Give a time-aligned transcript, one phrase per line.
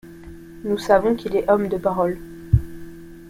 [0.63, 2.17] Nous savons qu’il est homme de parole...